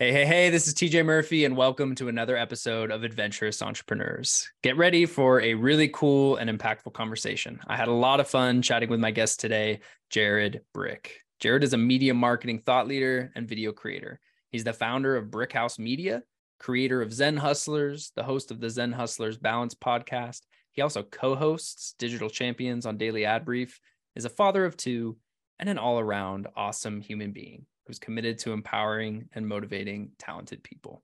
[0.00, 4.50] Hey, hey, hey, this is TJ Murphy, and welcome to another episode of Adventurous Entrepreneurs.
[4.60, 7.60] Get ready for a really cool and impactful conversation.
[7.68, 9.78] I had a lot of fun chatting with my guest today,
[10.10, 11.20] Jared Brick.
[11.38, 14.18] Jared is a media marketing thought leader and video creator.
[14.50, 16.24] He's the founder of Brick House Media,
[16.58, 20.40] creator of Zen Hustlers, the host of the Zen Hustlers Balance podcast.
[20.72, 23.78] He also co hosts Digital Champions on Daily Ad Brief,
[24.16, 25.18] is a father of two,
[25.60, 31.02] and an all around awesome human being who's committed to empowering and motivating talented people.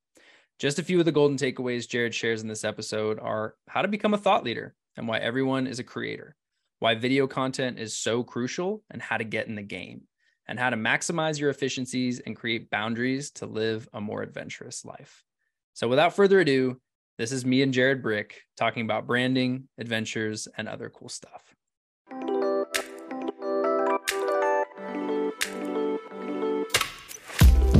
[0.59, 3.89] Just a few of the golden takeaways Jared shares in this episode are how to
[3.89, 6.37] become a thought leader and why everyone is a creator,
[6.81, 10.03] why video content is so crucial and how to get in the game,
[10.47, 15.25] and how to maximize your efficiencies and create boundaries to live a more adventurous life.
[15.73, 16.81] So, without further ado,
[17.17, 21.55] this is me and Jared Brick talking about branding, adventures, and other cool stuff.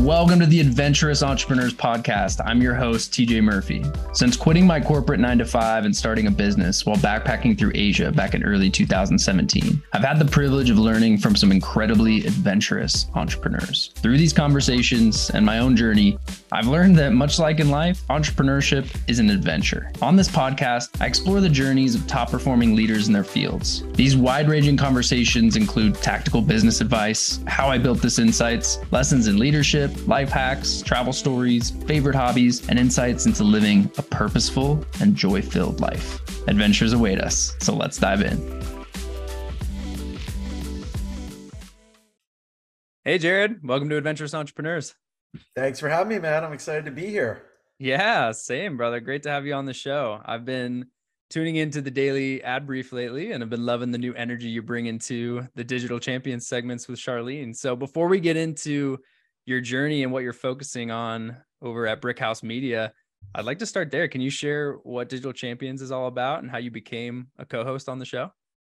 [0.01, 2.41] Welcome to the Adventurous Entrepreneurs Podcast.
[2.47, 3.85] I'm your host, TJ Murphy.
[4.15, 8.11] Since quitting my corporate nine to five and starting a business while backpacking through Asia
[8.11, 13.93] back in early 2017, I've had the privilege of learning from some incredibly adventurous entrepreneurs.
[13.97, 16.19] Through these conversations and my own journey,
[16.51, 19.93] I've learned that much like in life, entrepreneurship is an adventure.
[20.01, 23.85] On this podcast, I explore the journeys of top performing leaders in their fields.
[23.93, 29.37] These wide ranging conversations include tactical business advice, how I built this insights, lessons in
[29.37, 35.43] leadership life hacks, travel stories, favorite hobbies, and insights into living a purposeful and joy
[35.43, 36.21] filled life.
[36.49, 38.61] Adventures await us, so let's dive in.
[43.05, 44.95] Hey, Jared, welcome to Adventurous Entrepreneurs.
[45.57, 46.45] Thanks for having me, man.
[46.45, 47.43] I'm excited to be here.
[47.79, 49.01] Yeah, same, brother.
[49.01, 50.21] Great to have you on the show.
[50.25, 50.87] I've been
[51.31, 54.63] tuning into the daily ad brief lately and I've been loving the new energy you
[54.63, 57.57] bring into the digital champions segments with Charlene.
[57.57, 58.99] So before we get into
[59.51, 62.93] your journey and what you're focusing on over at Brick House Media.
[63.35, 64.09] I'd like to start there.
[64.09, 67.89] Can you share what Digital Champions is all about and how you became a co-host
[67.89, 68.31] on the show?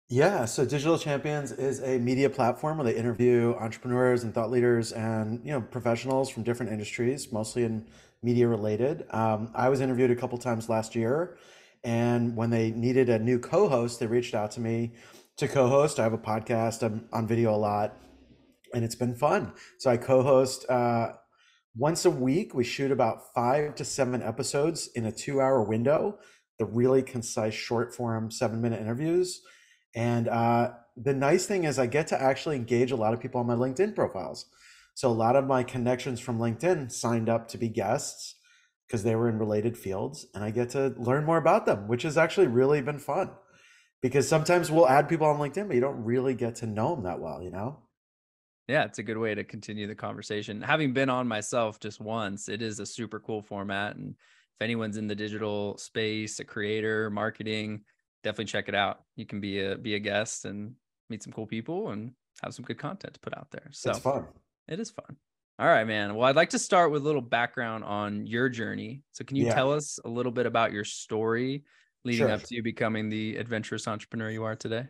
[0.10, 4.92] Yeah, so Digital Champions is a media platform where they interview entrepreneurs and thought leaders
[4.92, 7.88] and you know professionals from different industries, mostly in
[8.22, 9.06] media related.
[9.12, 11.38] Um, I was interviewed a couple times last year,
[11.84, 14.92] and when they needed a new co-host, they reached out to me
[15.38, 16.00] to co-host.
[16.00, 16.84] I have a podcast.
[16.84, 17.98] I'm on video a lot,
[18.74, 19.54] and it's been fun.
[19.78, 21.14] So I co-host uh,
[21.76, 22.54] once a week.
[22.54, 26.20] We shoot about five to seven episodes in a two-hour window.
[26.60, 29.42] The really concise, short-form, seven-minute interviews.
[29.96, 33.40] And uh, the nice thing is, I get to actually engage a lot of people
[33.40, 34.46] on my LinkedIn profiles.
[34.96, 38.36] So a lot of my connections from LinkedIn signed up to be guests
[38.86, 42.04] because they were in related fields, and I get to learn more about them, which
[42.04, 43.32] has actually really been fun.
[44.02, 47.06] Because sometimes we'll add people on LinkedIn, but you don't really get to know them
[47.06, 47.80] that well, you know.
[48.68, 50.62] Yeah, it's a good way to continue the conversation.
[50.62, 53.98] Having been on myself just once, it is a super cool format.
[53.98, 57.82] And if anyone's in the digital space, a creator, marketing,
[58.24, 59.02] definitely check it out.
[59.16, 60.76] You can be a be a guest and
[61.10, 63.68] meet some cool people and have some good content to put out there.
[63.72, 64.28] So it's fun.
[64.68, 65.18] It is fun.
[65.60, 66.16] All right, man.
[66.16, 69.04] Well, I'd like to start with a little background on your journey.
[69.12, 69.54] So can you yeah.
[69.54, 71.64] tell us a little bit about your story
[72.06, 72.32] leading sure.
[72.32, 74.88] up to you becoming the adventurous entrepreneur you are today?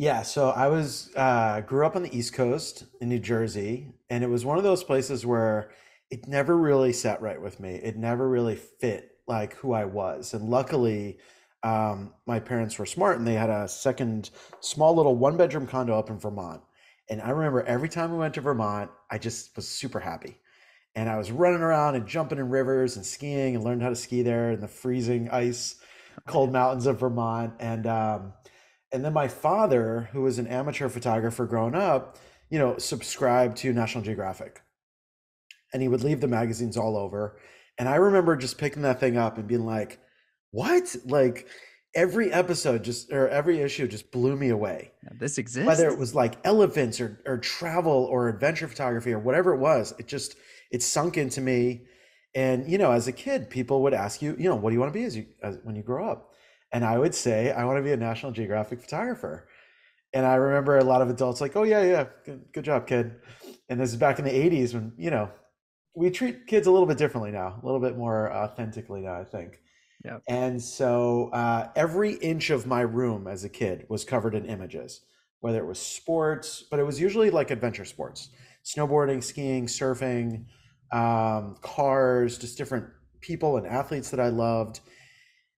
[0.00, 4.24] Yeah, so I was uh, grew up on the East Coast in New Jersey, and
[4.24, 5.72] it was one of those places where
[6.10, 7.74] it never really sat right with me.
[7.74, 11.18] It never really fit like who I was, and luckily,
[11.62, 15.98] um, my parents were smart and they had a second small little one bedroom condo
[15.98, 16.62] up in Vermont.
[17.10, 20.38] And I remember every time we went to Vermont, I just was super happy.
[20.94, 23.96] And I was running around and jumping in rivers and skiing and learned how to
[23.96, 25.76] ski there in the freezing ice,
[26.26, 27.52] cold mountains of Vermont.
[27.60, 28.32] And um,
[28.92, 32.18] and then my father, who was an amateur photographer growing up,
[32.48, 34.62] you know, subscribed to National Geographic.
[35.72, 37.38] And he would leave the magazines all over.
[37.78, 40.00] And I remember just picking that thing up and being like,
[40.50, 40.96] what?
[41.06, 41.46] Like
[41.94, 44.92] every episode just or every issue just blew me away.
[45.04, 45.66] Yeah, this exists.
[45.66, 49.94] Whether it was like elephants or or travel or adventure photography or whatever it was,
[49.98, 50.36] it just
[50.70, 51.82] it sunk into me.
[52.34, 54.80] And you know, as a kid, people would ask you, you know, what do you
[54.80, 56.29] want to be as you as, when you grow up?
[56.72, 59.48] And I would say, I want to be a National Geographic photographer.
[60.12, 63.16] And I remember a lot of adults like, oh, yeah, yeah, good, good job, kid.
[63.68, 65.30] And this is back in the 80s when, you know,
[65.94, 69.24] we treat kids a little bit differently now, a little bit more authentically now, I
[69.24, 69.60] think.
[70.04, 70.18] Yeah.
[70.28, 75.02] And so uh, every inch of my room as a kid was covered in images,
[75.40, 78.30] whether it was sports, but it was usually like adventure sports,
[78.64, 80.46] snowboarding, skiing, surfing,
[80.92, 82.86] um, cars, just different
[83.20, 84.80] people and athletes that I loved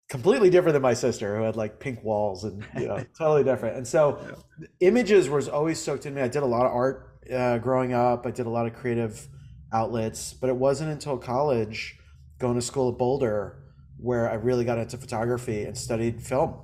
[0.09, 3.77] completely different than my sister who had like pink walls and you know totally different
[3.77, 4.19] and so
[4.61, 4.67] yeah.
[4.81, 8.27] images was always soaked in me i did a lot of art uh, growing up
[8.27, 9.29] i did a lot of creative
[9.73, 11.99] outlets, but it wasn't until college,
[12.39, 13.59] going to school at Boulder,
[13.99, 16.55] where I really got into photography and studied film.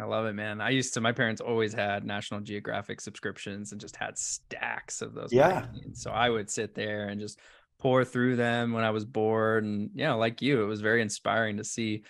[0.00, 0.60] I love it, man.
[0.60, 5.14] I used to, my parents always had National Geographic subscriptions and just had stacks of
[5.14, 5.32] those.
[5.32, 5.66] Yeah.
[5.66, 6.02] Magazines.
[6.02, 7.40] So I would sit there and just
[7.78, 9.64] pour through them when I was bored.
[9.64, 12.02] And, you know, like you, it was very inspiring to see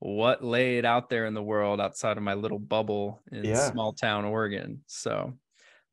[0.00, 3.70] what laid out there in the world outside of my little bubble in Yeah.
[3.70, 4.82] small town Oregon.
[4.86, 5.32] So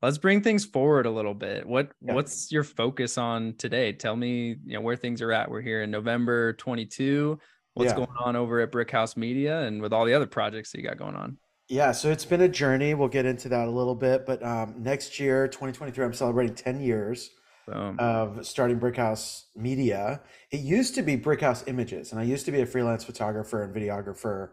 [0.02, 1.66] let's bring things forward a little bit.
[1.66, 2.14] What Yeah.
[2.14, 3.92] what's your focus on today?
[3.92, 5.50] Tell me, you know, where things are at.
[5.50, 7.38] We're here in November 22.
[7.74, 7.96] What's Yeah.
[7.96, 10.84] going on over at Brick House Media and with all the other projects that you
[10.84, 11.38] got going on?
[11.68, 12.92] Yeah, so it's been a journey.
[12.94, 16.80] We'll get into that a little bit, but um, next year, 2023, I'm celebrating 10
[16.80, 17.30] years
[17.66, 17.96] Boom.
[17.98, 20.20] of starting Brick House Media.
[20.50, 23.74] It used to be Brickhouse Images, and I used to be a freelance photographer and
[23.74, 24.50] videographer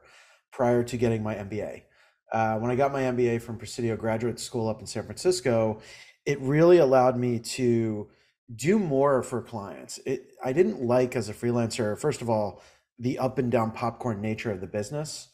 [0.51, 1.83] prior to getting my MBA.
[2.31, 5.81] Uh, when I got my MBA from Presidio Graduate School up in San Francisco,
[6.25, 8.09] it really allowed me to
[8.55, 9.99] do more for clients.
[10.05, 12.61] It, I didn't like as a freelancer, first of all,
[12.99, 15.29] the up and down popcorn nature of the business.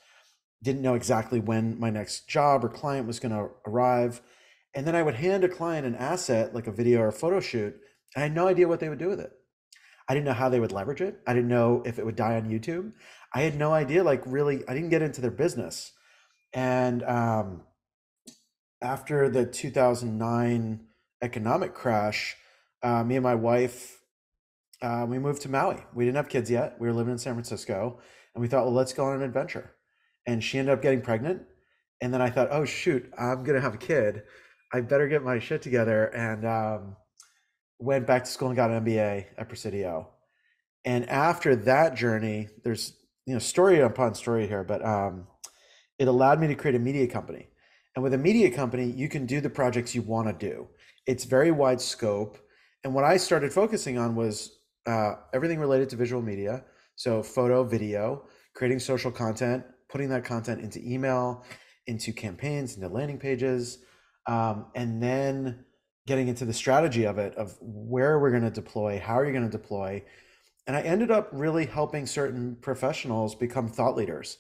[0.63, 4.21] Didn't know exactly when my next job or client was going to arrive.
[4.75, 7.39] And then I would hand a client an asset like a video or a photo
[7.39, 7.73] shoot.
[8.13, 9.31] And I had no idea what they would do with it.
[10.07, 11.19] I didn't know how they would leverage it.
[11.25, 12.91] I didn't know if it would die on YouTube.
[13.33, 15.93] I had no idea, like, really, I didn't get into their business.
[16.53, 17.63] And um,
[18.81, 20.85] after the 2009
[21.21, 22.35] economic crash,
[22.83, 23.99] uh, me and my wife,
[24.81, 25.83] uh, we moved to Maui.
[25.95, 26.75] We didn't have kids yet.
[26.79, 27.99] We were living in San Francisco.
[28.35, 29.71] And we thought, well, let's go on an adventure.
[30.27, 31.43] And she ended up getting pregnant.
[32.01, 34.23] And then I thought, oh, shoot, I'm going to have a kid.
[34.75, 36.07] I better get my shit together.
[36.07, 36.97] And um,
[37.79, 40.09] went back to school and got an MBA at Presidio.
[40.83, 42.93] And after that journey, there's
[43.25, 45.27] you know story upon story here, but um,
[45.97, 47.47] it allowed me to create a media company.
[47.95, 50.67] And with a media company, you can do the projects you want to do.
[51.07, 52.37] It's very wide scope.
[52.83, 56.65] And what I started focusing on was uh, everything related to visual media.
[56.97, 61.45] So photo, video, creating social content, putting that content into email,
[61.87, 63.79] into campaigns, into landing pages,
[64.27, 65.65] um, and then
[66.07, 69.31] getting into the strategy of it of where we're going to deploy, how are you
[69.31, 70.03] going to deploy.
[70.67, 74.37] And I ended up really helping certain professionals become thought leaders.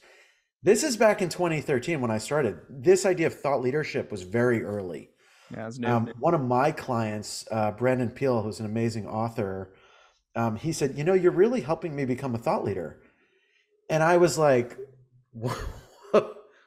[0.63, 2.59] This is back in 2013 when I started.
[2.69, 5.11] This idea of thought leadership was very early.
[5.51, 5.87] Yeah, it's new.
[5.87, 9.75] Um, one of my clients, uh, Brandon Peel, who's an amazing author,
[10.35, 12.99] um, he said, "You know, you're really helping me become a thought leader,"
[13.91, 14.75] and I was like,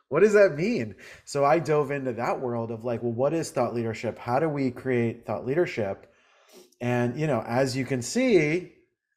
[0.08, 0.94] "What does that mean?"
[1.24, 4.18] So I dove into that world of like, well, what is thought leadership?
[4.18, 6.12] How do we create thought leadership?
[6.80, 8.72] And you know, as you can see,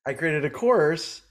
[0.05, 1.21] I created a course.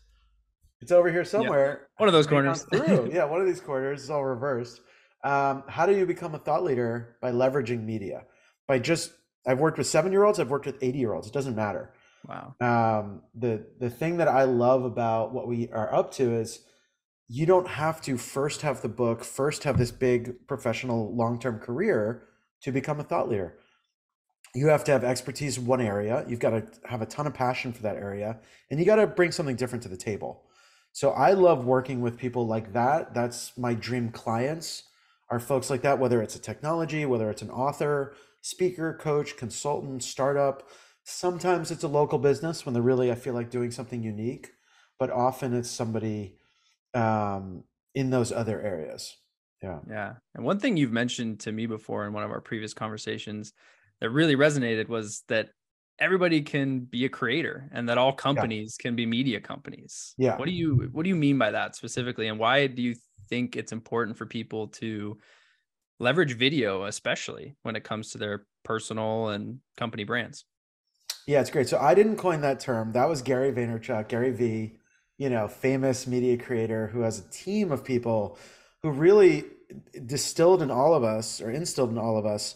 [0.81, 1.89] It's over here somewhere.
[1.99, 2.63] One of those corners.
[2.63, 3.11] through.
[3.13, 4.81] yeah, one of these corners is all reversed.
[5.23, 8.25] Um, how do you become a thought leader by leveraging media?
[8.67, 9.13] By just,
[9.47, 11.27] I've worked with seven year olds, I've worked with 80 year olds.
[11.27, 11.93] It doesn't matter.
[12.27, 12.55] wow.
[12.61, 16.61] Um, the the thing that I love about what we are up to is
[17.33, 21.61] you don't have to first have the book, first have this big professional long term
[21.61, 22.25] career
[22.61, 23.57] to become a thought leader.
[24.53, 26.25] You have to have expertise in one area.
[26.27, 29.07] You've got to have a ton of passion for that area, and you got to
[29.07, 30.43] bring something different to the table.
[30.91, 33.15] So I love working with people like that.
[33.15, 34.83] That's my dream clients
[35.31, 40.03] are folks like that, whether it's a technology, whether it's an author, speaker, coach, consultant,
[40.03, 40.69] startup.
[41.05, 44.51] Sometimes it's a local business when they're really, I feel like doing something unique,
[44.99, 46.40] but often it's somebody
[46.95, 49.17] um, in those other areas.
[49.63, 49.81] Yeah.
[49.89, 50.15] Yeah.
[50.35, 53.53] And one thing you've mentioned to me before in one of our previous conversations
[54.01, 55.51] that really resonated was that
[55.99, 60.15] everybody can be a creator and that all companies can be media companies.
[60.17, 60.37] Yeah.
[60.37, 62.95] What do you what do you mean by that specifically and why do you
[63.29, 65.19] think it's important for people to
[65.99, 70.47] leverage video especially when it comes to their personal and company brands?
[71.27, 71.69] Yeah, it's great.
[71.69, 72.93] So I didn't coin that term.
[72.93, 74.79] That was Gary Vaynerchuk, Gary V,
[75.21, 78.39] you know, famous media creator who has a team of people
[78.81, 79.45] who really
[80.07, 82.55] distilled in all of us or instilled in all of us.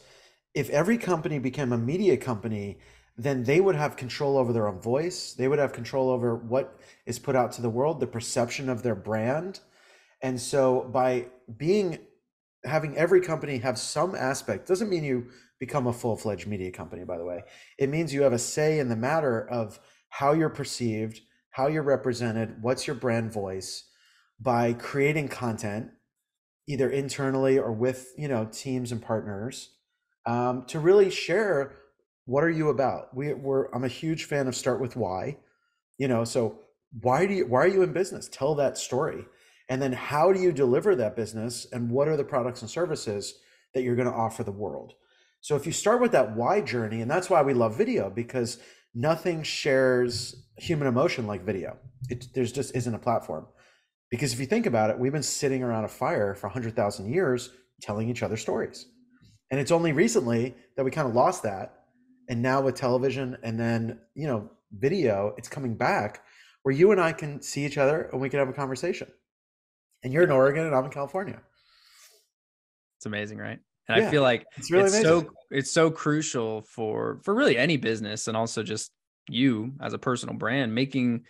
[0.55, 2.79] If every company became a media company,
[3.19, 5.35] then they would have control over their own voice.
[5.35, 8.83] They would have control over what is put out to the world, the perception of
[8.83, 9.61] their brand.
[10.23, 11.99] And so by being
[12.65, 15.27] having every company have some aspect doesn't mean you
[15.61, 17.43] become a full-fledged media company by the way
[17.79, 19.79] it means you have a say in the matter of
[20.09, 21.21] how you're perceived
[21.55, 23.85] how you're represented what's your brand voice
[24.41, 25.91] by creating content
[26.69, 29.71] either internally or with you know teams and partners
[30.27, 31.77] um, to really share
[32.27, 33.15] what are you about?
[33.15, 35.39] We, we're i'm a huge fan of start with why
[35.99, 36.61] you know so
[37.01, 38.29] why do you why are you in business?
[38.29, 39.25] Tell that story.
[39.69, 43.35] And then how do you deliver that business and what are the products and services
[43.73, 44.93] that you're going to offer the world?
[45.41, 48.59] So if you start with that why journey and that's why we love video because
[48.95, 51.77] nothing shares human emotion like video.
[52.09, 53.47] It, there's just isn't a platform.
[54.11, 57.51] Because if you think about it, we've been sitting around a fire for 100,000 years
[57.83, 58.87] telling each other stories.
[59.51, 61.85] And it's only recently that we kind of lost that.
[62.29, 66.23] And now with television and then, you know, video, it's coming back
[66.63, 69.09] where you and I can see each other and we can have a conversation.
[70.03, 71.41] And you're in Oregon and I'm in California.
[72.99, 73.59] It's amazing, right?
[73.89, 77.59] And yeah, I feel like it's really it's so it's so crucial for for really
[77.59, 78.91] any business and also just
[79.29, 81.25] you as a personal brand making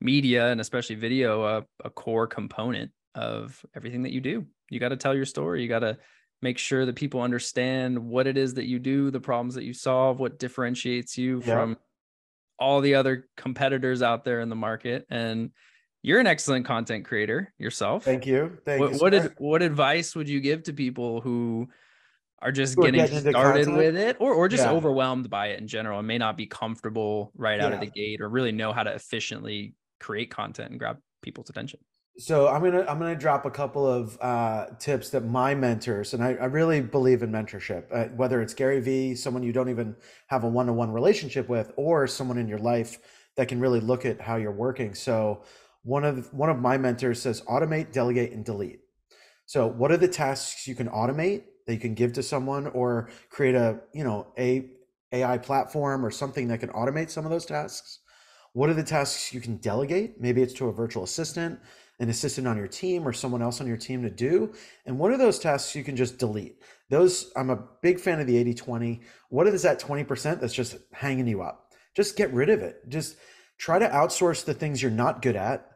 [0.00, 4.46] media and especially video a, a core component of everything that you do.
[4.70, 5.62] You got to tell your story.
[5.62, 5.98] You got to
[6.42, 9.72] make sure that people understand what it is that you do, the problems that you
[9.72, 11.54] solve, what differentiates you yeah.
[11.54, 11.78] from
[12.58, 15.06] all the other competitors out there in the market.
[15.08, 15.50] And
[16.02, 18.04] you're an excellent content creator yourself.
[18.04, 18.58] Thank you.
[18.66, 18.98] Thank what, you.
[18.98, 21.68] What, did, what advice would you give to people who
[22.44, 24.70] are just getting, getting started with it or, or just yeah.
[24.70, 27.66] overwhelmed by it in general and may not be comfortable right yeah.
[27.66, 31.48] out of the gate or really know how to efficiently create content and grab people's
[31.48, 31.80] attention?
[32.18, 36.22] So I'm gonna I'm gonna drop a couple of uh, tips that my mentors and
[36.22, 37.86] I, I really believe in mentorship.
[37.90, 39.96] Uh, whether it's Gary Vee, someone you don't even
[40.28, 42.98] have a one to one relationship with, or someone in your life
[43.36, 44.94] that can really look at how you're working.
[44.94, 45.42] So
[45.82, 48.80] one of one of my mentors says automate, delegate, and delete.
[49.46, 53.10] So what are the tasks you can automate that you can give to someone, or
[53.30, 54.70] create a you know a
[55.12, 58.00] AI platform or something that can automate some of those tasks?
[58.52, 60.20] What are the tasks you can delegate?
[60.20, 61.58] Maybe it's to a virtual assistant
[62.00, 64.52] an assistant on your team or someone else on your team to do.
[64.84, 66.58] And what are those tasks you can just delete.
[66.90, 69.00] Those, I'm a big fan of the 80 20.
[69.30, 71.72] What is that 20% that's just hanging you up?
[71.94, 72.88] Just get rid of it.
[72.88, 73.16] Just
[73.58, 75.70] try to outsource the things you're not good at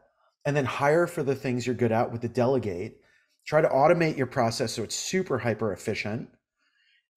[0.45, 3.01] and then hire for the things you're good at with the delegate.
[3.49, 6.29] Try to automate your process so it's super hyper efficient.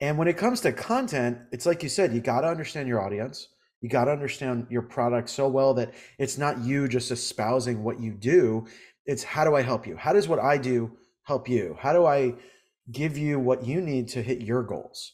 [0.00, 3.04] And when it comes to content, it's like you said, you got to understand your
[3.04, 3.48] audience.
[3.82, 8.00] You got to understand your product so well that it's not you just espousing what
[8.00, 8.66] you do
[9.06, 9.96] it's how do I help you?
[9.96, 10.92] How does what I do
[11.24, 11.76] help you?
[11.78, 12.34] How do I
[12.90, 15.12] give you what you need to hit your goals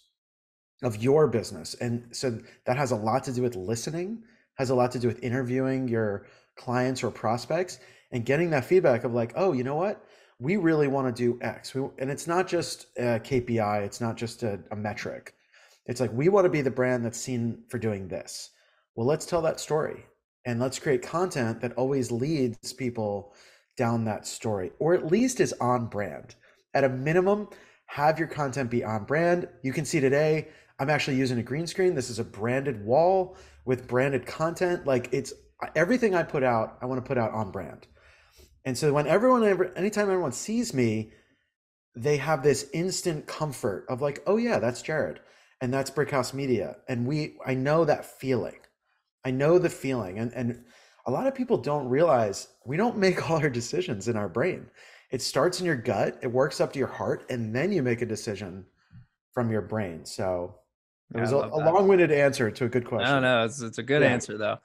[0.82, 1.74] of your business?
[1.80, 4.22] And so that has a lot to do with listening,
[4.54, 7.78] has a lot to do with interviewing your clients or prospects
[8.12, 10.04] and getting that feedback of like, oh, you know what?
[10.40, 11.74] We really want to do X.
[11.74, 15.34] We, and it's not just a KPI, it's not just a, a metric.
[15.86, 18.50] It's like, we want to be the brand that's seen for doing this.
[18.94, 20.04] Well, let's tell that story
[20.44, 23.34] and let's create content that always leads people
[23.76, 26.34] down that story, or at least is on brand.
[26.74, 27.48] At a minimum,
[27.86, 29.48] have your content be on brand.
[29.62, 31.94] You can see today, I'm actually using a green screen.
[31.94, 34.86] This is a branded wall with branded content.
[34.86, 35.32] Like it's
[35.74, 37.86] everything I put out, I want to put out on brand.
[38.68, 39.44] And so when everyone,
[39.76, 41.10] anytime everyone sees me,
[41.96, 45.20] they have this instant comfort of like, oh yeah, that's Jared,
[45.62, 48.58] and that's Brick House Media, and we, I know that feeling.
[49.24, 50.66] I know the feeling, and and
[51.06, 54.66] a lot of people don't realize we don't make all our decisions in our brain.
[55.10, 58.02] It starts in your gut, it works up to your heart, and then you make
[58.02, 58.66] a decision
[59.32, 60.04] from your brain.
[60.04, 60.56] So
[61.14, 63.08] it yeah, was a, a long-winded answer to a good question.
[63.08, 64.08] No, no, it's, it's a good yeah.
[64.08, 64.58] answer though.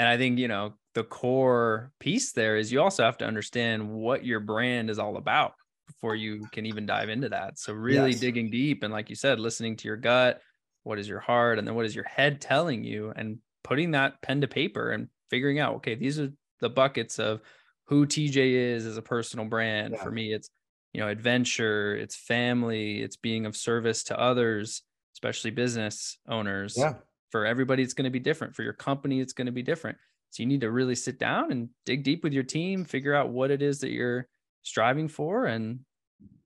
[0.00, 3.86] And I think, you know, the core piece there is you also have to understand
[3.86, 5.52] what your brand is all about
[5.86, 7.58] before you can even dive into that.
[7.58, 8.20] So really yes.
[8.20, 10.40] digging deep and like you said, listening to your gut,
[10.84, 14.22] what is your heart, and then what is your head telling you, and putting that
[14.22, 17.42] pen to paper and figuring out, okay, these are the buckets of
[17.84, 19.92] who TJ is as a personal brand.
[19.92, 20.02] Yeah.
[20.02, 20.48] For me, it's,
[20.94, 24.80] you know, adventure, it's family, it's being of service to others,
[25.14, 26.74] especially business owners.
[26.78, 26.94] Yeah.
[27.30, 28.54] For everybody, it's going to be different.
[28.54, 29.98] For your company, it's going to be different.
[30.30, 33.30] So you need to really sit down and dig deep with your team, figure out
[33.30, 34.28] what it is that you're
[34.62, 35.80] striving for and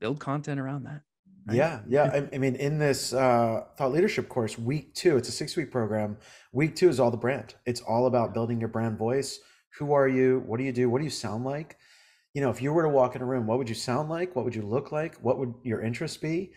[0.00, 1.02] build content around that.
[1.46, 1.56] Right?
[1.56, 2.10] Yeah, yeah.
[2.12, 5.70] I, I, mean, in this uh, thought leadership course, week two, it's a six week
[5.70, 6.16] program.
[6.52, 7.54] Week two is all the brand.
[7.66, 9.40] It's all about building your brand voice.
[9.78, 10.42] Who are you?
[10.46, 10.88] What do you do?
[10.88, 11.76] What do you sound like?
[12.32, 14.34] You know, if you were to walk in a room, what would you sound like?
[14.34, 15.16] What would you look like?
[15.16, 16.52] What would your interests be?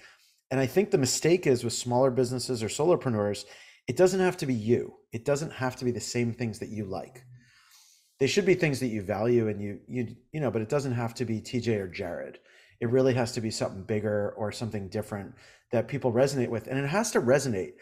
[0.49, 3.45] And I think the mistake is with smaller businesses or solopreneurs,
[3.87, 4.93] it doesn't have to be you.
[5.11, 7.23] It doesn't have to be the same things that you like.
[8.19, 10.93] They should be things that you value and you you you know, but it doesn't
[10.93, 12.39] have to be TJ or Jared
[12.79, 15.33] it really has to be something bigger or something different
[15.71, 16.67] that people resonate with.
[16.67, 17.73] And it has to resonate.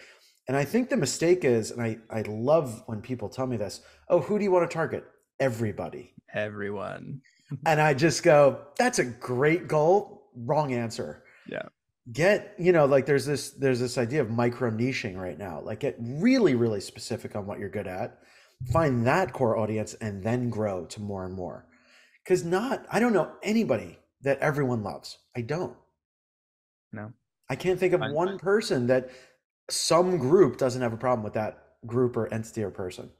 [0.47, 3.81] And I think the mistake is, and I, I love when people tell me this,
[4.09, 5.05] oh, who do you want to target?
[5.39, 6.13] Everybody.
[6.33, 7.21] Everyone.
[7.65, 10.29] and I just go, that's a great goal.
[10.35, 11.23] Wrong answer.
[11.47, 11.63] Yeah.
[12.11, 15.61] Get, you know, like there's this there's this idea of micro niching right now.
[15.61, 18.19] Like get really, really specific on what you're good at.
[18.71, 21.65] Find that core audience and then grow to more and more.
[22.27, 25.17] Cause not, I don't know anybody that everyone loves.
[25.35, 25.75] I don't.
[26.91, 27.13] No.
[27.49, 29.09] I can't think of one person that
[29.69, 33.11] some group doesn't have a problem with that group or entity or person.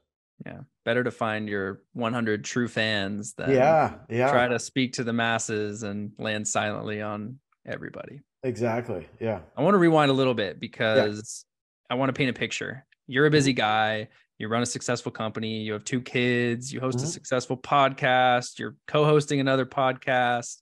[0.44, 0.60] Yeah.
[0.84, 4.30] Better to find your 100 true fans than yeah, yeah.
[4.30, 8.22] try to speak to the masses and land silently on everybody.
[8.42, 9.08] Exactly.
[9.20, 9.40] Yeah.
[9.56, 11.44] I want to rewind a little bit because
[11.90, 11.94] yeah.
[11.94, 12.86] I want to paint a picture.
[13.06, 13.58] You're a busy mm-hmm.
[13.58, 14.08] guy.
[14.38, 15.62] You run a successful company.
[15.62, 16.72] You have two kids.
[16.72, 17.06] You host mm-hmm.
[17.06, 18.58] a successful podcast.
[18.58, 20.58] You're co hosting another podcast.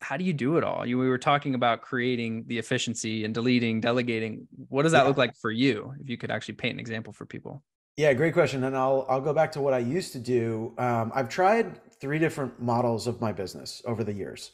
[0.00, 0.84] How do you do it all?
[0.86, 4.46] You, we were talking about creating the efficiency and deleting, delegating.
[4.68, 5.08] What does that yeah.
[5.08, 5.94] look like for you?
[6.00, 7.62] If you could actually paint an example for people.
[7.96, 8.64] Yeah, great question.
[8.64, 10.74] And I'll I'll go back to what I used to do.
[10.76, 14.52] Um, I've tried three different models of my business over the years.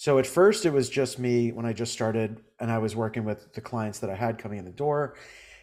[0.00, 3.22] So at first it was just me when I just started and I was working
[3.22, 5.14] with the clients that I had coming in the door.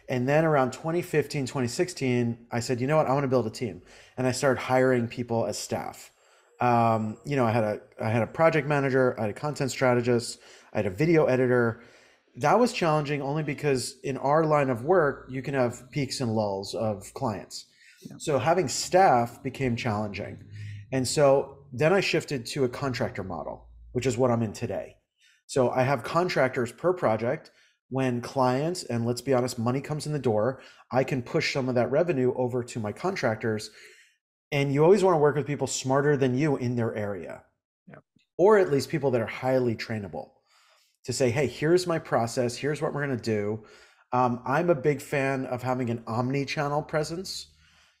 [0.08, 3.50] And then around 2015, 2016, I said, you know what, I want to build a
[3.50, 3.82] team.
[4.16, 6.12] And I started hiring people as staff.
[6.60, 9.72] Um, you know, I had a I had a project manager, I had a content
[9.72, 10.38] strategist,
[10.72, 11.82] I had a video editor.
[12.36, 16.32] That was challenging only because in our line of work, you can have peaks and
[16.32, 17.66] lulls of clients.
[18.02, 18.14] Yeah.
[18.18, 20.44] So having staff became challenging.
[20.92, 24.96] And so then I shifted to a contractor model which is what I'm in today.
[25.46, 27.50] So I have contractors per project.
[27.90, 30.60] When clients, and let's be honest, money comes in the door,
[30.92, 33.70] I can push some of that revenue over to my contractors.
[34.52, 37.42] And you always want to work with people smarter than you in their area,
[37.88, 38.02] yep.
[38.36, 40.32] or at least people that are highly trainable
[41.04, 43.64] to say, hey, here's my process, here's what we're going to do.
[44.12, 47.46] Um, I'm a big fan of having an omni channel presence.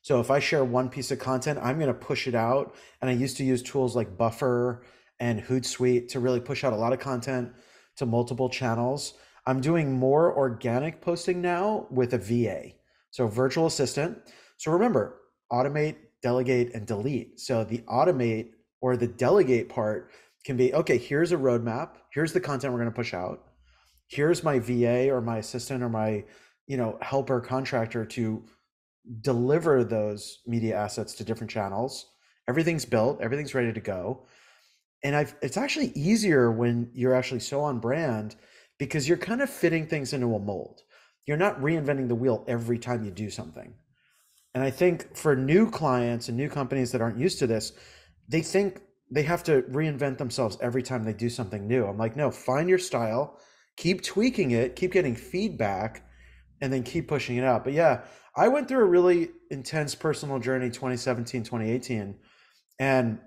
[0.02, 2.74] So if I share one piece of content, I'm going to push it out.
[3.00, 4.82] And I used to use tools like Buffer
[5.20, 7.52] and Hootsuite to really push out a lot of content
[7.96, 9.14] to multiple channels.
[9.46, 12.72] I'm doing more organic posting now with a VA,
[13.10, 14.18] so virtual assistant.
[14.56, 15.20] So remember,
[15.50, 17.40] automate, delegate, and delete.
[17.40, 20.10] So the automate or the delegate part
[20.44, 23.44] can be okay, here's a roadmap, here's the content we're going to push out.
[24.06, 26.24] Here's my VA or my assistant or my,
[26.66, 28.44] you know, helper contractor to
[29.20, 32.06] deliver those media assets to different channels.
[32.48, 34.26] Everything's built, everything's ready to go
[35.04, 38.36] and I've it's actually easier when you're actually so on brand
[38.78, 40.82] because you're kind of fitting things into a mold.
[41.26, 43.74] You're not reinventing the wheel every time you do something.
[44.54, 47.72] And I think for new clients and new companies that aren't used to this,
[48.28, 48.80] they think
[49.10, 51.86] they have to reinvent themselves every time they do something new.
[51.86, 53.38] I'm like, no, find your style,
[53.76, 56.02] keep tweaking it, keep getting feedback,
[56.60, 57.64] and then keep pushing it out.
[57.64, 58.02] But yeah,
[58.36, 62.16] I went through a really intense personal journey 2017, 2018.
[62.78, 63.18] And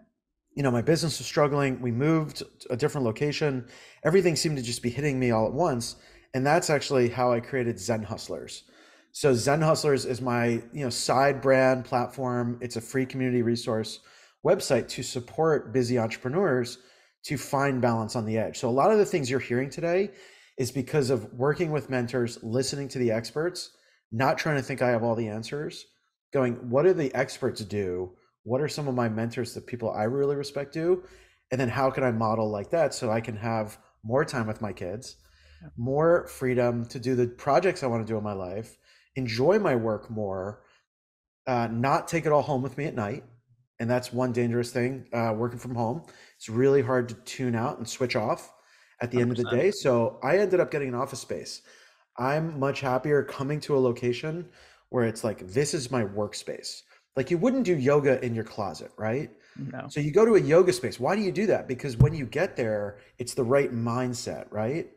[0.54, 1.82] you know, my business was struggling.
[1.82, 3.68] We moved to a different location.
[4.04, 5.96] Everything seemed to just be hitting me all at once.
[6.34, 8.64] And that's actually how I created Zen Hustlers.
[9.12, 12.58] So Zen Hustlers is my, you know, side brand platform.
[12.62, 14.00] It's a free community resource
[14.46, 16.80] website to support busy entrepreneurs
[17.24, 18.58] to find balance on the edge.
[18.58, 20.12] So a lot of the things you're hearing today
[20.58, 23.72] is because of working with mentors, listening to the experts,
[24.12, 25.86] not trying to think I have all the answers,
[26.34, 28.12] going, what do the experts do?
[28.44, 31.04] What are some of my mentors the people i really respect do?
[31.52, 34.62] And then how can i model like that so i can have more time with
[34.62, 35.18] my kids
[35.78, 38.78] more freedom to do the projects i want to do in my life
[39.16, 40.62] enjoy my work more
[41.48, 43.24] uh, not take it all home with me at night
[43.82, 46.04] and that's one dangerous thing uh, working from home.
[46.38, 48.54] It's really hard to tune out and switch off
[49.02, 49.22] at the 100%.
[49.22, 51.64] end of the day so i ended up getting an office space.
[52.18, 54.50] I'm much happier coming to a location
[54.90, 56.84] where it's like this is my workspace
[57.16, 59.30] like you wouldn't do yoga in your closet, right?
[59.58, 59.88] No.
[59.90, 61.00] So you go to a yoga space.
[61.00, 61.68] Why do you do that?
[61.68, 64.90] Because when you get there, it's the right mindset, right?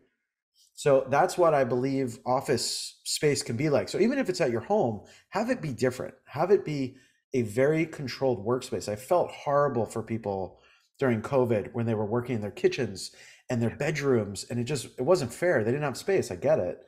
[0.74, 3.88] So that's what I believe office space can be like.
[3.88, 6.14] So even if it's at your home, have it be different.
[6.26, 6.96] Have it be
[7.32, 8.88] a very controlled workspace.
[8.88, 10.60] I felt horrible for people
[10.98, 13.12] during COVID when they were working in their kitchens
[13.50, 15.62] and their bedrooms and it just it wasn't fair.
[15.62, 16.30] They didn't have space.
[16.30, 16.78] I get it.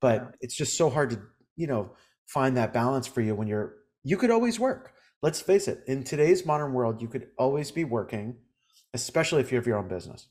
[0.00, 0.28] But yeah.
[0.40, 1.20] it's just so hard to,
[1.56, 1.92] you know,
[2.26, 4.92] find that balance for you when you're you could always work.
[5.22, 8.36] Let's face it, in today's modern world, you could always be working,
[8.92, 10.28] especially if you have your own business.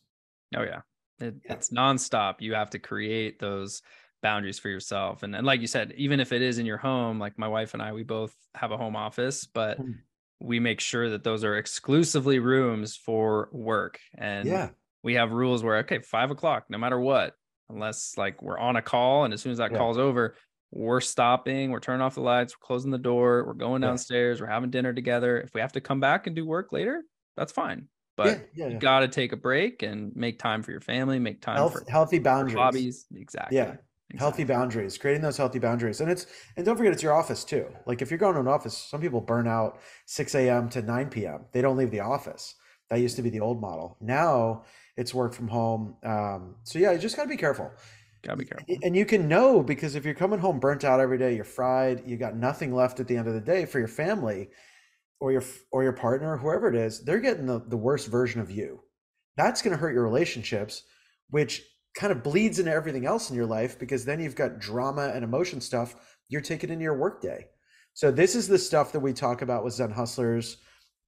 [0.56, 0.82] Oh, yeah.
[1.20, 1.54] It, yeah.
[1.54, 2.36] It's nonstop.
[2.40, 3.82] You have to create those
[4.22, 5.24] boundaries for yourself.
[5.24, 7.74] And, and like you said, even if it is in your home, like my wife
[7.74, 9.96] and I, we both have a home office, but mm.
[10.40, 14.00] we make sure that those are exclusively rooms for work.
[14.16, 14.70] And yeah.
[15.02, 17.34] we have rules where, okay, five o'clock, no matter what,
[17.70, 19.78] unless like we're on a call and as soon as that yeah.
[19.78, 20.36] call's over
[20.76, 24.48] we're stopping, we're turning off the lights, we're closing the door, we're going downstairs, we're
[24.48, 25.40] having dinner together.
[25.40, 27.04] If we have to come back and do work later,
[27.38, 27.88] that's fine.
[28.18, 31.20] But yeah, yeah, you got to take a break and make time for your family,
[31.20, 33.06] make time Health, for healthy boundaries, hobbies.
[33.16, 33.58] Exactly.
[33.58, 33.76] Yeah.
[34.10, 34.20] Exactly.
[34.20, 36.02] Healthy boundaries, creating those healthy boundaries.
[36.02, 37.66] And it's, and don't forget, it's your office too.
[37.88, 40.70] Like if you're going to an office, some people burn out 6 a.m.
[40.70, 41.46] to 9 p.m.
[41.52, 42.54] They don't leave the office.
[42.90, 43.98] That used to be the old model.
[44.02, 44.66] Now
[44.98, 45.96] it's work from home.
[46.04, 47.72] Um, so yeah, you just got to be careful
[48.24, 48.78] Gotta be careful.
[48.84, 52.04] And you can know because if you're coming home burnt out every day, you're fried,
[52.08, 54.50] you got nothing left at the end of the day for your family
[55.20, 58.50] or your or your partner, whoever it is, they're getting the, the worst version of
[58.50, 58.80] you.
[59.36, 60.84] That's going to hurt your relationships,
[61.30, 61.64] which
[61.96, 65.24] kind of bleeds into everything else in your life because then you've got drama and
[65.24, 65.96] emotion stuff
[66.30, 67.48] you're taking into your workday.
[67.94, 70.58] So this is the stuff that we talk about with Zen Hustlers.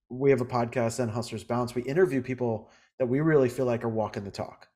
[0.10, 1.73] We have a podcast, Zen Hustlers Balance.
[1.73, 4.67] We interview people that we really feel like are walking the talk.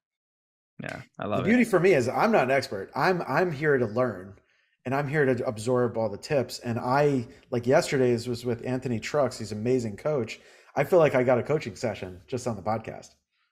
[0.81, 1.43] Yeah, I love it.
[1.43, 1.53] the it.
[1.53, 2.91] beauty for me is I'm not an expert.
[2.95, 4.35] I'm I'm here to learn
[4.85, 6.59] and I'm here to absorb all the tips.
[6.59, 9.37] And I like yesterday's was with Anthony Trucks.
[9.39, 10.39] He's an amazing coach.
[10.75, 13.09] I feel like I got a coaching session just on the podcast.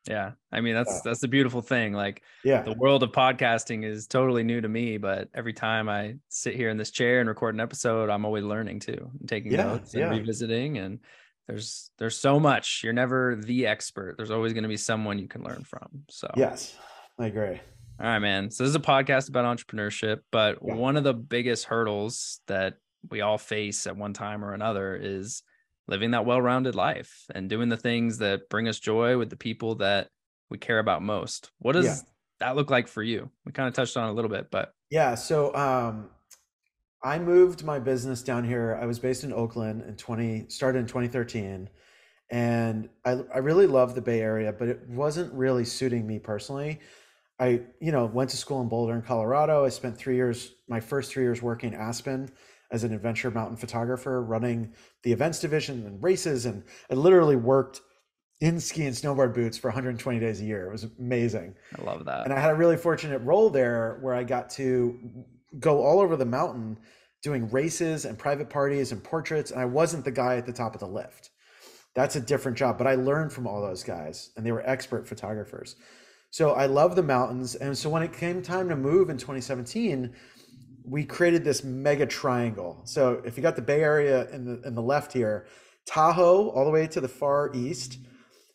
[0.07, 0.31] Yeah.
[0.53, 1.91] I mean, that's that's the beautiful thing.
[1.91, 2.61] Like yeah.
[2.61, 6.69] the world of podcasting is totally new to me, but every time I sit here
[6.69, 9.11] in this chair and record an episode, I'm always learning too.
[9.19, 10.09] I'm taking Yeah, notes and yeah.
[10.09, 10.99] revisiting and
[11.47, 12.81] there's there's so much.
[12.83, 14.15] You're never the expert.
[14.17, 15.87] There's always going to be someone you can learn from.
[16.09, 16.75] So Yes,
[17.19, 17.59] I agree.
[17.99, 18.51] All right, man.
[18.51, 20.75] So this is a podcast about entrepreneurship, but Yeah.
[20.75, 22.75] one of the biggest hurdles that
[23.09, 25.41] we all face at one time or another is
[25.87, 29.75] living that well-rounded life and doing the things that bring us joy with the people
[29.75, 30.09] that
[30.49, 31.51] we care about most.
[31.59, 31.95] What does Yeah.
[32.39, 33.31] that look like for you?
[33.45, 35.15] We kind of touched on it a little bit, but Yeah.
[35.15, 36.09] So um,
[37.03, 38.77] I moved my business down here.
[38.79, 41.69] I was based in Oakland in 20, started in 2013.
[42.29, 46.79] And I, I really love the Bay Area, but it wasn't really suiting me personally.
[47.39, 49.65] I, you know, went to school in Boulder in Colorado.
[49.65, 52.29] I spent three years, my first three years working in Aspen
[52.71, 54.73] as an adventure mountain photographer, running
[55.03, 56.45] the events division and races.
[56.45, 57.81] And I literally worked
[58.39, 60.67] in ski and snowboard boots for 120 days a year.
[60.67, 61.55] It was amazing.
[61.77, 62.25] I love that.
[62.25, 64.99] And I had a really fortunate role there where I got to
[65.59, 66.77] go all over the mountain
[67.23, 69.51] doing races and private parties and portraits.
[69.51, 71.31] And I wasn't the guy at the top of the lift.
[71.95, 75.07] That's a different job, but I learned from all those guys and they were expert
[75.07, 75.75] photographers.
[76.29, 77.55] So I love the mountains.
[77.55, 80.13] And so when it came time to move in 2017,
[80.83, 82.81] we created this mega triangle.
[82.85, 85.47] So if you got the Bay Area in the in the left here,
[85.85, 87.99] Tahoe all the way to the far east,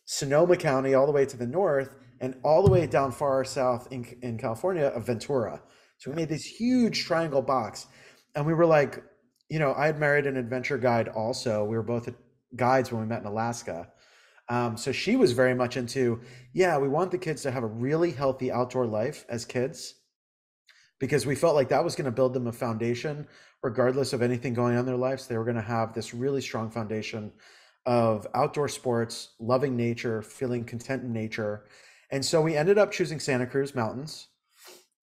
[0.05, 3.87] Sonoma County all the way to the north, and all the way down far south
[3.91, 5.61] in, in California of Ventura.
[5.97, 7.87] So we made this huge triangle box.
[8.35, 9.03] And we were like,
[9.49, 11.63] you know, I had married an adventure guide also.
[11.63, 12.09] We were both
[12.55, 13.89] guides when we met in Alaska.
[14.49, 16.21] Um, so she was very much into,
[16.53, 19.95] yeah, we want the kids to have a really healthy outdoor life as kids
[20.99, 23.27] because we felt like that was going to build them a foundation
[23.63, 25.27] regardless of anything going on in their lives.
[25.27, 27.31] They were going to have this really strong foundation
[27.85, 31.65] of outdoor sports, loving nature, feeling content in nature.
[32.11, 34.27] And so we ended up choosing Santa Cruz Mountains.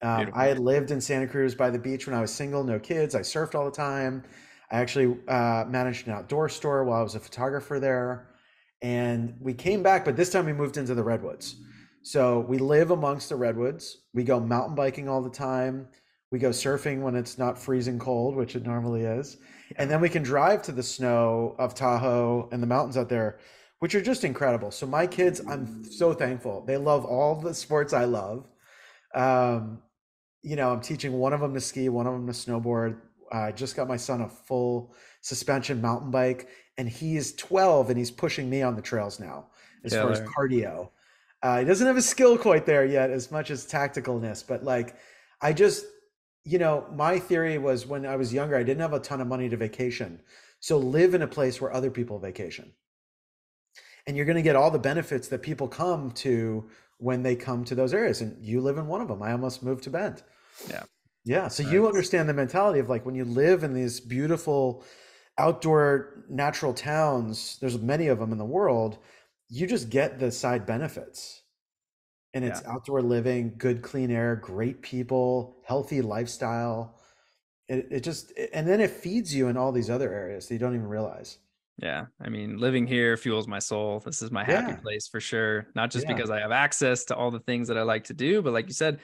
[0.03, 2.79] Um, I had lived in Santa Cruz by the beach when I was single, no
[2.79, 3.14] kids.
[3.14, 4.22] I surfed all the time.
[4.70, 8.29] I actually uh, managed an outdoor store while I was a photographer there.
[8.82, 11.56] And we came back, but this time we moved into the redwoods.
[12.02, 13.98] So we live amongst the redwoods.
[14.14, 15.88] We go mountain biking all the time.
[16.32, 19.36] We go surfing when it's not freezing cold, which it normally is.
[19.76, 23.38] And then we can drive to the snow of Tahoe and the mountains out there,
[23.80, 24.70] which are just incredible.
[24.70, 26.64] So my kids, I'm so thankful.
[26.64, 28.46] They love all the sports I love.
[29.14, 29.82] Um,
[30.42, 32.98] you know, I'm teaching one of them to ski, one of them to snowboard.
[33.32, 38.10] I just got my son a full suspension mountain bike, and he's 12 and he's
[38.10, 39.46] pushing me on the trails now
[39.84, 40.90] as far as cardio.
[41.42, 44.96] Uh, he doesn't have a skill quite there yet, as much as tacticalness, but like,
[45.40, 45.86] I just,
[46.44, 49.26] you know, my theory was when I was younger, I didn't have a ton of
[49.26, 50.20] money to vacation.
[50.60, 52.72] So live in a place where other people vacation.
[54.06, 57.64] And you're going to get all the benefits that people come to when they come
[57.64, 58.20] to those areas.
[58.20, 59.22] And you live in one of them.
[59.22, 60.22] I almost moved to Bend.
[60.68, 60.82] Yeah.
[61.24, 61.48] Yeah.
[61.48, 64.85] So you understand the mentality of like when you live in these beautiful
[65.38, 68.98] outdoor natural towns, there's many of them in the world,
[69.48, 71.42] you just get the side benefits.
[72.33, 76.96] And it's outdoor living, good clean air, great people, healthy lifestyle.
[77.68, 80.61] It, it just, and then it feeds you in all these other areas that you
[80.61, 81.38] don't even realize.
[81.78, 82.06] Yeah.
[82.20, 83.98] I mean, living here fuels my soul.
[83.98, 84.76] This is my happy Yeah.
[84.76, 85.66] place for sure.
[85.74, 86.14] Not just Yeah.
[86.14, 88.68] because I have access to all the things that I like to do, but like
[88.68, 89.00] you said,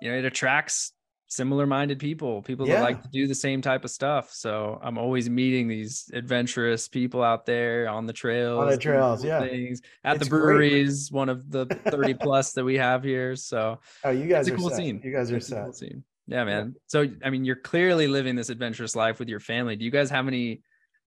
[0.00, 0.92] you know, it attracts
[1.34, 4.32] similar minded people, people that like to do the same type of stuff.
[4.32, 9.40] So I'm always meeting these adventurous people out there on the trails, doing trails, yeah.
[9.40, 10.40] things at It's the great.
[10.40, 13.36] breweries, one of the 30 plus that we have here.
[13.36, 14.78] So Oh, you guys it's a are cool set.
[14.78, 15.00] scene.
[15.04, 16.04] You guys are It's a cool scene.
[16.26, 16.74] Yeah, man.
[16.86, 19.76] So, I mean, you're clearly living this adventurous life with your family.
[19.76, 20.62] Do you guys have any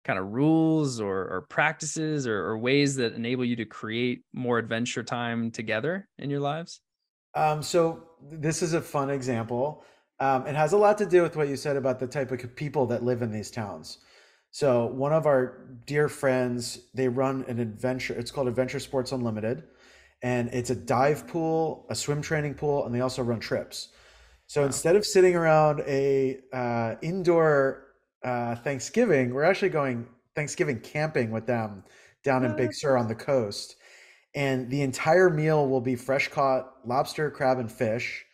[0.05, 4.59] kind of rules or, or practices or, or ways that enable you to create more
[4.59, 6.81] adventure time together in your lives?
[7.35, 9.85] Um, so this is a fun example.
[10.23, 12.55] Um, it has a lot to do with what you said about the type of
[12.55, 13.99] people that live in these towns.
[14.53, 18.15] So one of our dear friends, they run an adventure.
[18.15, 19.65] It's called Adventure Sports Unlimited,
[20.23, 23.89] and it's a dive pool, a swim training pool, and they also run trips.
[24.47, 24.69] So wow.
[24.69, 27.89] instead of sitting around a uh, indoor
[28.23, 30.07] uh, Thanksgiving, we're actually going
[30.37, 31.83] Thanksgiving camping with them
[32.23, 33.75] down in Big Sur on the coast.
[34.37, 38.25] And the entire meal will be fresh caught lobster, crab, and fish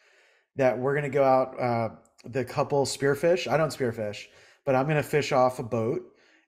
[0.59, 1.61] that we're to go out.
[1.61, 1.89] Uh,
[2.25, 3.51] the couple spearfish.
[3.51, 4.27] I don't spearfish,
[4.65, 6.03] but I'm to fish off a boat.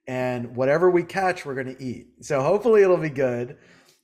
[0.07, 2.09] And whatever we catch, we're to eat.
[2.21, 3.57] So hopefully it'll be good.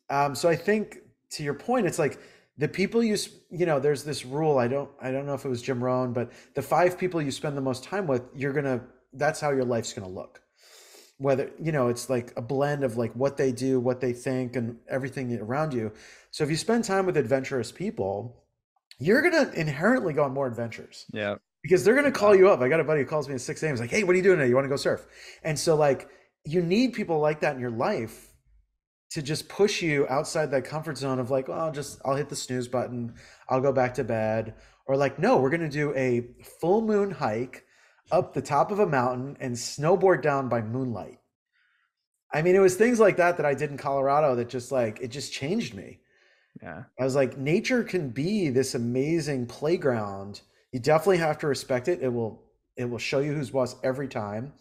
[0.09, 0.99] Um, so I think
[1.31, 2.19] to your point, it's like
[2.59, 3.17] the people you
[3.51, 6.15] you know there's this rule i don't i don't know if it was jim rohn
[6.15, 8.81] but the five people you spend the most time with you're gonna
[9.13, 10.41] that's how your life's gonna look
[11.19, 14.57] whether you know it's like a blend of like what they do what they think
[14.57, 15.93] and everything around you
[16.31, 18.46] so if you spend time with adventurous people
[18.99, 21.07] you're gonna inherently go on more adventures.
[21.13, 21.37] Yeah.
[21.63, 22.61] Because they're gonna call you up.
[22.61, 24.17] I got a buddy who calls me at 6 a.m he's like hey what are
[24.17, 24.49] you doing today?
[24.49, 25.07] You want to go surf?
[25.43, 26.09] And so like
[26.45, 28.33] you need people like that in your life
[29.11, 32.29] to just push you outside that comfort zone of like, well, I'll just I'll hit
[32.29, 33.15] the snooze button,
[33.49, 34.55] I'll go back to bed,
[34.87, 36.27] or like, no, we're gonna do a
[36.61, 37.65] full moon hike
[38.11, 41.19] up the top of a mountain and snowboard down by moonlight.
[42.33, 45.01] I mean, it was things like that that I did in Colorado that just like
[45.01, 46.01] it just changed me.
[46.63, 46.85] Yeah.
[46.99, 50.41] I was like, nature can be this amazing playground.
[50.73, 52.03] You definitely have to respect it.
[52.03, 52.43] It will
[52.77, 54.53] it will show you who's boss every time.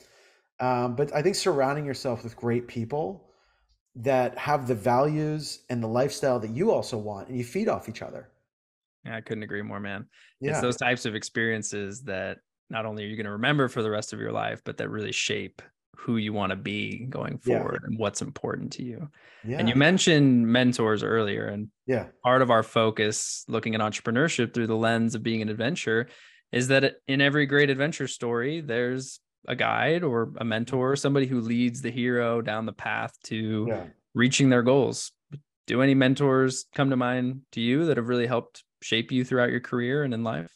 [0.62, 3.26] Um, but I think surrounding yourself with great people
[3.96, 7.88] that have the values and the lifestyle that you also want and you feed off
[7.88, 8.30] each other
[9.06, 10.06] yeah i couldn't agree more man
[10.42, 10.52] yeah.
[10.52, 13.90] it's those types of experiences that not only are you going to remember for the
[13.90, 15.62] rest of your life but that really shape
[15.98, 17.88] who you want to be going forward yeah.
[17.88, 19.10] and what's important to you
[19.44, 19.58] yeah.
[19.58, 24.68] and you mentioned mentors earlier and yeah part of our focus looking at entrepreneurship through
[24.68, 26.08] the lens of being an adventure
[26.52, 31.40] is that in every great adventure story there's a guide or a mentor, somebody who
[31.40, 33.86] leads the hero down the path to yeah.
[34.14, 35.12] reaching their goals.
[35.68, 39.50] Do any mentors come to mind to you that have really helped shape you throughout
[39.50, 40.52] your career and in life?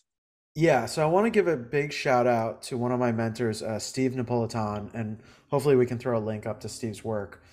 [0.55, 3.61] Yeah, so I want to give a big shout out to one of my mentors,
[3.61, 7.43] uh, Steve Napolitan, and hopefully we can throw a link up to Steve's work.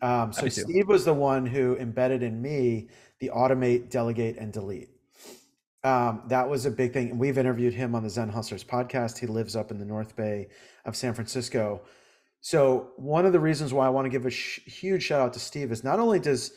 [0.00, 2.88] Um, so Steve was the one who embedded in me
[3.20, 4.90] the automate, delegate, and delete.
[5.84, 7.10] Um, that was a big thing.
[7.10, 9.18] And we've interviewed him on the Zen Hustlers podcast.
[9.18, 10.48] He lives up in the North Bay
[10.84, 11.82] of San Francisco.
[12.40, 15.32] So one of the reasons why I want to give a sh- huge shout out
[15.34, 16.52] to Steve is not only does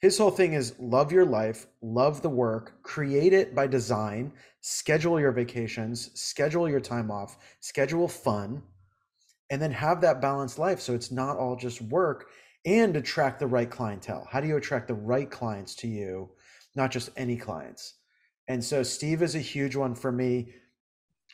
[0.00, 5.18] his whole thing is love your life, love the work, create it by design, schedule
[5.18, 8.62] your vacations, schedule your time off, schedule fun,
[9.50, 10.80] and then have that balanced life.
[10.80, 12.30] So it's not all just work
[12.64, 14.26] and attract the right clientele.
[14.30, 16.30] How do you attract the right clients to you,
[16.76, 17.94] not just any clients?
[18.46, 20.52] And so Steve is a huge one for me.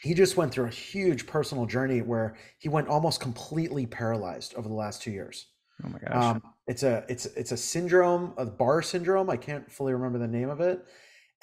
[0.01, 4.69] He just went through a huge personal journey where he went almost completely paralyzed over
[4.69, 5.47] the last two years.
[5.85, 6.37] Oh my gosh.
[6.37, 9.29] Um, it's a it's it's a syndrome, a bar syndrome.
[9.29, 10.85] I can't fully remember the name of it.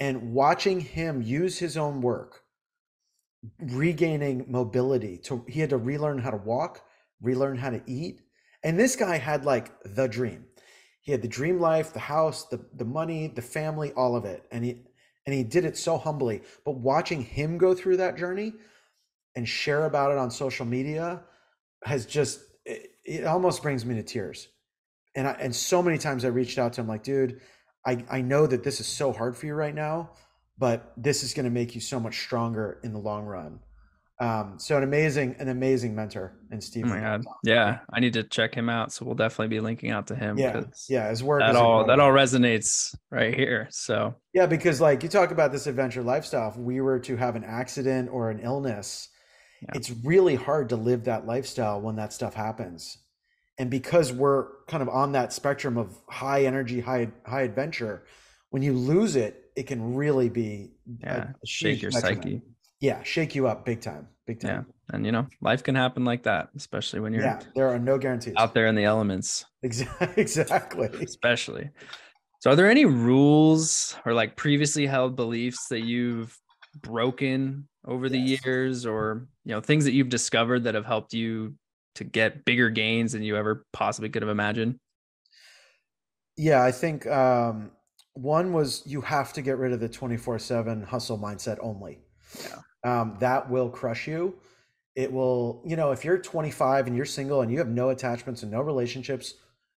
[0.00, 2.42] And watching him use his own work,
[3.60, 6.82] regaining mobility to he had to relearn how to walk,
[7.20, 8.20] relearn how to eat.
[8.64, 10.44] And this guy had like the dream.
[11.02, 14.44] He had the dream life, the house, the the money, the family, all of it.
[14.50, 14.82] And he
[15.24, 16.42] and he did it so humbly.
[16.64, 18.54] But watching him go through that journey
[19.36, 21.22] and share about it on social media
[21.84, 24.48] has just it, it almost brings me to tears.
[25.14, 27.40] And I, and so many times I reached out to him like, dude,
[27.86, 30.10] I I know that this is so hard for you right now,
[30.58, 33.60] but this is going to make you so much stronger in the long run.
[34.22, 36.84] Um, so an amazing, an amazing mentor and Steve.
[36.86, 38.92] Oh my god, yeah, I need to check him out.
[38.92, 40.38] So we'll definitely be linking out to him.
[40.38, 41.40] Yeah, yeah, his work.
[41.40, 43.66] That all that all resonates right here.
[43.72, 47.34] So yeah, because like you talk about this adventure lifestyle, if we were to have
[47.34, 49.08] an accident or an illness,
[49.60, 49.70] yeah.
[49.74, 52.98] it's really hard to live that lifestyle when that stuff happens.
[53.62, 58.02] And because we're kind of on that spectrum of high energy, high high adventure,
[58.50, 62.42] when you lose it, it can really be yeah, shake your psyche.
[62.80, 64.66] Yeah shake you up big time big time.
[64.66, 67.78] Yeah and you know life can happen like that especially when you're yeah there are
[67.78, 68.34] no guarantees.
[68.36, 69.44] out there in the elements.
[69.62, 70.88] Exactly.
[71.00, 71.70] Especially.
[72.40, 76.36] So are there any rules or like previously held beliefs that you've
[76.80, 78.44] broken over the yes.
[78.44, 81.54] years or you know things that you've discovered that have helped you
[81.94, 84.78] to get bigger gains than you ever possibly could have imagined
[86.36, 87.70] yeah i think um
[88.14, 92.00] one was you have to get rid of the 24/7 hustle mindset only
[92.44, 94.34] yeah um, that will crush you.
[94.94, 98.42] It will, you know, if you're 25 and you're single and you have no attachments
[98.42, 99.34] and no relationships,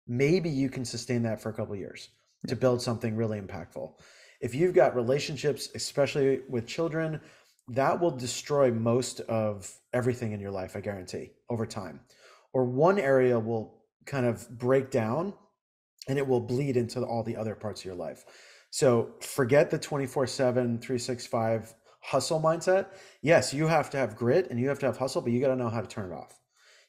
[0.07, 2.09] maybe you can sustain that for a couple years
[2.47, 3.93] to build something really impactful.
[4.41, 7.21] If you've got relationships, especially with children,
[7.69, 12.01] that will destroy most of everything in your life, I guarantee, over time.
[12.53, 15.33] Or one area will kind of break down
[16.07, 18.23] and it will bleed into all the other parts of your life.
[18.69, 22.87] So forget the 24 7, 365 hustle mindset,
[23.21, 25.47] yes, you have to have grit and you have to have hustle, but you got
[25.47, 26.39] to know how to turn it off.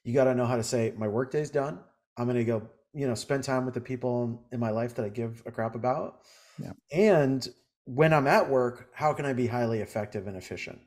[0.05, 1.81] You got to know how to say, my workday's done.
[2.19, 5.05] I'm going to go, you know, spend time with the people in my life that
[5.05, 6.21] I give a crap about.
[6.62, 6.73] Yeah.
[6.93, 7.49] And
[7.87, 10.81] when I'm at work, how can I be highly effective and efficient?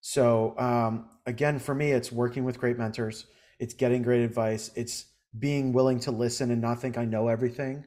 [0.00, 3.26] So um, again, for me, it's working with great mentors.
[3.58, 4.70] It's getting great advice.
[4.74, 5.06] It's
[5.38, 7.84] being willing to listen and not think I know everything.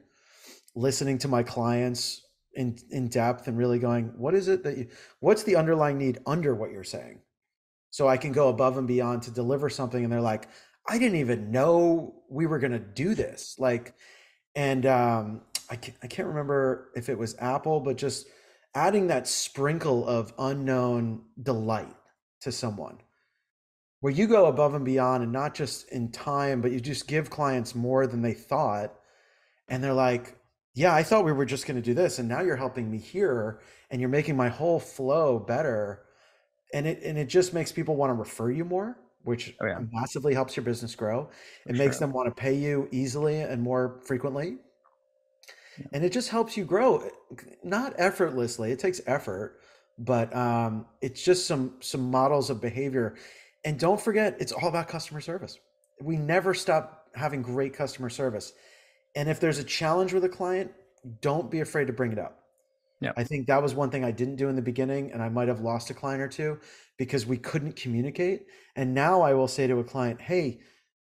[0.74, 2.22] Listening to my clients
[2.54, 4.88] in in depth and really going, what is it that you?
[5.20, 7.20] What's the underlying need under what you're saying?
[7.90, 10.48] So I can go above and beyond to deliver something, and they're like,
[10.88, 13.56] I didn't even know we were going to do this.
[13.58, 13.94] Like,
[14.54, 18.26] and um, I can't, I can't remember if it was Apple, but just
[18.74, 21.94] adding that sprinkle of unknown delight
[22.42, 22.98] to someone
[24.00, 27.30] where you go above and beyond and not just in time, but you just give
[27.30, 28.94] clients more than they thought.
[29.68, 30.36] And they're like,
[30.74, 32.18] yeah, I thought we were just going to do this.
[32.18, 36.02] And now you're helping me here and you're making my whole flow better.
[36.72, 39.80] And it, and it just makes people want to refer you more, which oh, yeah.
[39.92, 41.28] massively helps your business grow.
[41.66, 44.58] It makes them want to pay you easily and more frequently.
[45.80, 45.86] Yeah.
[45.92, 47.10] And it just helps you grow,
[47.64, 48.70] not effortlessly.
[48.70, 49.60] It takes effort,
[49.98, 53.16] but um, it's just some some models of behavior
[53.64, 55.58] and don't forget, it's all about customer service.
[56.00, 58.52] We never stop having great customer service.
[59.14, 60.70] And if there's a challenge with a client,
[61.20, 62.38] don't be afraid to bring it up.
[63.00, 63.12] Yeah.
[63.16, 65.48] I think that was one thing I didn't do in the beginning, and I might
[65.48, 66.58] have lost a client or two
[66.98, 68.46] because we couldn't communicate.
[68.76, 70.60] And now I will say to a client, hey,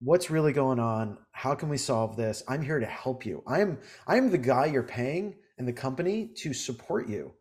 [0.01, 1.19] what's really going on?
[1.33, 2.43] How can we solve this?
[2.49, 3.43] I'm here to help you.
[3.47, 7.33] I'm I'm the guy you're paying in the company to support you.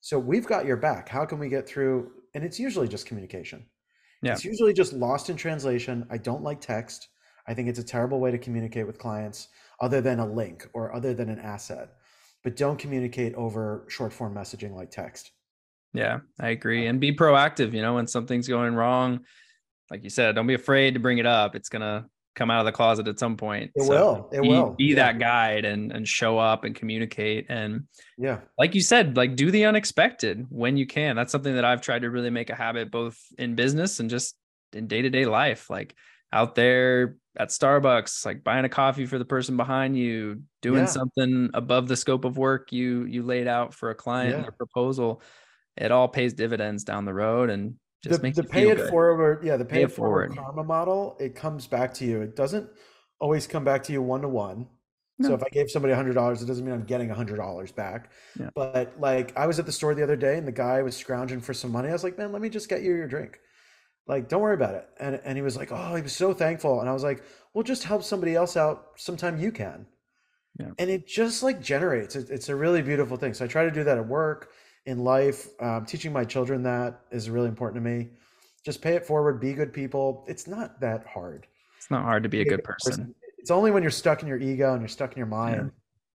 [0.00, 1.08] So we've got your back.
[1.08, 2.12] How can we get through?
[2.34, 3.64] And it's usually just communication.
[4.22, 4.32] Yeah.
[4.32, 6.06] It's usually just lost in translation.
[6.10, 7.08] I don't like text.
[7.48, 9.48] I think it's a terrible way to communicate with clients
[9.80, 11.90] other than a link or other than an asset.
[12.42, 15.32] But don't communicate over short form messaging like text.
[15.92, 16.86] Yeah, I agree.
[16.86, 19.20] And be proactive, you know, when something's going wrong,
[19.90, 21.54] like you said, don't be afraid to bring it up.
[21.54, 23.72] It's going to come out of the closet at some point.
[23.74, 24.28] It so will.
[24.32, 24.74] It be, will.
[24.76, 24.96] Be yeah.
[24.96, 27.46] that guide and and show up and communicate.
[27.48, 27.84] And
[28.16, 31.16] yeah, like you said, like do the unexpected when you can.
[31.16, 34.36] That's something that I've tried to really make a habit, both in business and just
[34.72, 35.68] in day to day life.
[35.68, 35.96] Like
[36.32, 40.86] out there at Starbucks, like buying a coffee for the person behind you, doing yeah.
[40.86, 44.46] something above the scope of work you you laid out for a client yeah.
[44.46, 45.22] or proposal.
[45.76, 48.90] It all pays dividends down the road and just the, the pay it good.
[48.90, 50.34] forward, yeah, the pay, pay it forward.
[50.34, 52.20] forward karma model, it comes back to you.
[52.20, 52.68] It doesn't
[53.20, 54.66] always come back to you one to one.
[55.22, 57.36] So if I gave somebody a hundred dollars, it doesn't mean I'm getting a hundred
[57.36, 58.10] dollars back.
[58.38, 58.50] Yeah.
[58.54, 61.40] But like I was at the store the other day and the guy was scrounging
[61.40, 61.88] for some money.
[61.88, 63.38] I was like, man, let me just get you your drink.
[64.06, 64.86] Like, don't worry about it.
[65.00, 66.80] And and he was like, oh, he was so thankful.
[66.80, 69.86] And I was like, well, just help somebody else out sometime you can.
[70.60, 70.72] Yeah.
[70.78, 72.14] And it just like generates.
[72.14, 73.32] It, it's a really beautiful thing.
[73.32, 74.50] So I try to do that at work
[74.86, 75.48] in life.
[75.60, 78.08] Um, teaching my children that is really important to me.
[78.64, 80.24] Just pay it forward, be good people.
[80.26, 81.46] It's not that hard.
[81.76, 82.90] It's not hard to be, a good person.
[82.90, 83.14] person.
[83.38, 85.70] It's only when you're stuck in your ego and you're stuck in your mind.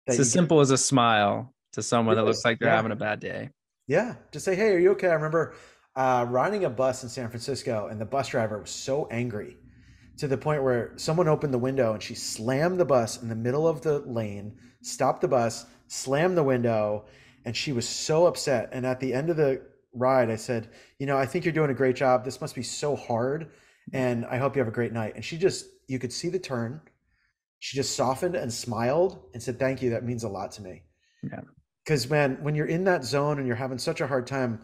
[0.09, 0.13] Yeah.
[0.13, 0.63] It's as simple get...
[0.63, 2.77] as a smile to someone that looks like they're yeah.
[2.77, 3.51] having a bad day.
[3.87, 4.17] Yeah.
[4.33, 5.09] Just say, hey, are you okay?
[5.09, 5.55] I remember
[5.95, 9.57] uh, riding a bus in San Francisco, and the bus driver was so angry
[10.17, 13.35] to the point where someone opened the window and she slammed the bus in the
[13.35, 14.53] middle of the lane,
[14.83, 17.07] stopped the bus, slammed the window,
[17.45, 18.71] and she was so upset.
[18.73, 21.71] And at the end of the ride, I said, You know, I think you're doing
[21.71, 22.25] a great job.
[22.25, 23.51] This must be so hard.
[23.93, 25.15] And I hope you have a great night.
[25.17, 26.81] And she just, you could see the turn.
[27.59, 29.91] She just softened and smiled and said, Thank you.
[29.91, 30.83] That means a lot to me.
[31.23, 31.41] Yeah.
[31.85, 34.61] Because, man, when you're in that zone and you're having such a hard time,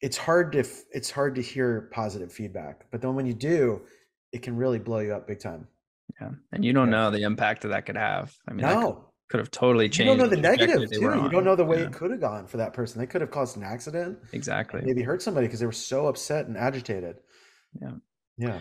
[0.00, 3.82] it's hard to it's hard to hear positive feedback but then when you do
[4.32, 5.66] it can really blow you up big time
[6.20, 6.98] yeah and you don't yeah.
[6.98, 10.10] know the impact that that could have i mean no could have totally changed.
[10.10, 11.00] You don't know the, the negative too.
[11.00, 11.86] You don't know the way yeah.
[11.86, 13.00] it could have gone for that person.
[13.00, 14.18] They could have caused an accident.
[14.32, 14.82] Exactly.
[14.84, 17.16] Maybe hurt somebody because they were so upset and agitated.
[17.80, 17.92] Yeah.
[18.38, 18.60] Yeah.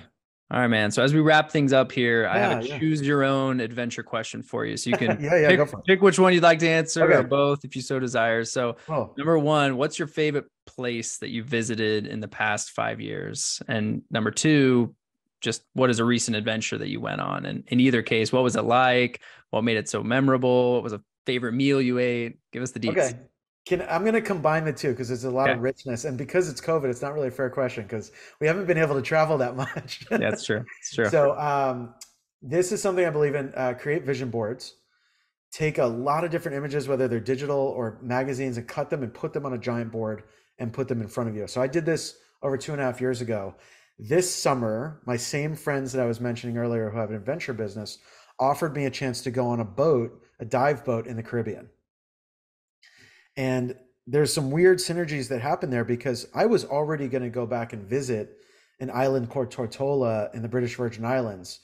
[0.51, 0.91] All right, man.
[0.91, 2.77] So as we wrap things up here, yeah, I have a yeah.
[2.77, 4.77] choose your own adventure question for you.
[4.77, 7.15] So you can yeah, yeah, pick, pick, which one you'd like to answer okay.
[7.15, 8.43] or both if you so desire.
[8.43, 9.13] So oh.
[9.17, 13.59] number one, what's your favorite place that you visited in the past five years?
[13.67, 14.93] And number two,
[15.41, 17.45] just what is a recent adventure that you went on?
[17.45, 19.21] And in either case, what was it like?
[19.51, 20.73] What made it so memorable?
[20.73, 22.39] What was a favorite meal you ate?
[22.51, 23.11] Give us the details.
[23.11, 23.19] Okay.
[23.65, 25.53] Can, I'm going to combine the two because there's a lot okay.
[25.53, 28.67] of richness, and because it's COVID, it's not really a fair question because we haven't
[28.67, 30.05] been able to travel that much.
[30.11, 30.63] yeah, that's true.
[30.81, 31.09] It's true.
[31.09, 31.95] So um,
[32.43, 33.51] this is something I believe in.
[33.55, 34.75] Uh, create vision boards.
[35.51, 39.11] Take a lot of different images, whether they're digital or magazines, and cut them and
[39.11, 40.23] put them on a giant board
[40.59, 41.47] and put them in front of you.
[41.47, 43.55] So I did this over two and a half years ago,
[43.97, 47.99] this summer, my same friends that I was mentioning earlier who have an adventure business
[48.39, 51.69] offered me a chance to go on a boat, a dive boat in the Caribbean.
[53.37, 53.75] And
[54.07, 57.73] there's some weird synergies that happen there because I was already going to go back
[57.73, 58.37] and visit
[58.79, 61.59] an island called Tortola in the British Virgin Islands.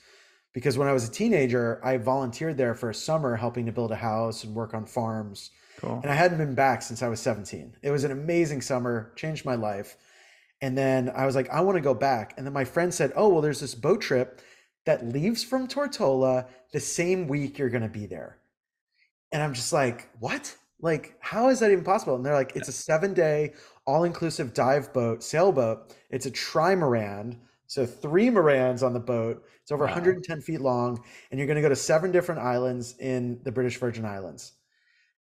[0.54, 3.90] Because when I was a teenager, I volunteered there for a summer helping to build
[3.90, 5.50] a house and work on farms.
[5.78, 6.00] Cool.
[6.02, 7.76] And I hadn't been back since I was 17.
[7.82, 9.96] It was an amazing summer, changed my life.
[10.62, 12.34] And then I was like, I want to go back.
[12.36, 14.40] And then my friend said, Oh, well, there's this boat trip
[14.86, 18.38] that leaves from Tortola the same week you're going to be there.
[19.32, 20.56] And I'm just like, What?
[20.80, 22.14] Like, how is that even possible?
[22.14, 23.52] And they're like, It's a seven day,
[23.86, 25.94] all inclusive dive boat, sailboat.
[26.10, 27.38] It's a trimaran.
[27.66, 29.44] So three Morans on the boat.
[29.62, 29.92] It's over wow.
[29.92, 31.02] 110 feet long.
[31.30, 34.52] And you're going to go to seven different islands in the British Virgin Islands.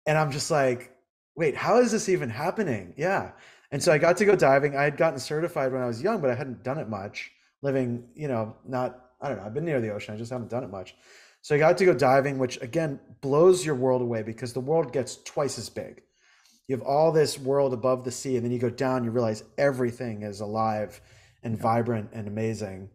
[0.06, 0.96] And I'm just like,
[1.36, 2.94] wait, how is this even happening?
[2.98, 3.32] Yeah.
[3.76, 4.78] And so I got to go diving.
[4.78, 7.34] I had gotten certified when I was young, but I hadn't done it much.
[7.62, 10.16] Living, you know, not, I don't know, I've been near the ocean.
[10.16, 10.96] I just haven't done it much.
[11.42, 14.94] So I got to go diving, which again blows your world away because the world
[14.94, 16.04] gets twice as big.
[16.70, 19.44] You have all this world above the sea, and then you go down, you realize
[19.58, 21.02] everything is alive
[21.44, 22.90] and vibrant and amazing.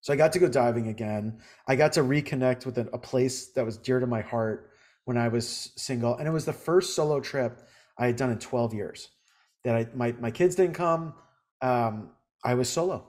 [0.00, 1.38] So I got to go diving again.
[1.68, 4.72] I got to reconnect with a, place that was dear to my heart
[5.04, 7.62] when I was single, and it was the first solo trip
[7.96, 9.08] I had done in 12 years.
[9.64, 11.14] That I my my kids didn't come.
[11.60, 12.10] Um,
[12.44, 13.08] I was solo,